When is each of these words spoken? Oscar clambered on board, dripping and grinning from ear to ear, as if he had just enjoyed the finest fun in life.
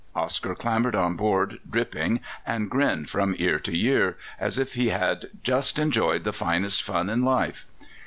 Oscar 0.15 0.55
clambered 0.55 0.95
on 0.95 1.15
board, 1.15 1.59
dripping 1.69 2.21
and 2.43 2.71
grinning 2.71 3.05
from 3.05 3.35
ear 3.37 3.59
to 3.59 3.79
ear, 3.79 4.17
as 4.39 4.57
if 4.57 4.73
he 4.73 4.89
had 4.89 5.25
just 5.43 5.77
enjoyed 5.77 6.23
the 6.23 6.33
finest 6.33 6.81
fun 6.81 7.07
in 7.07 7.23
life. 7.23 7.67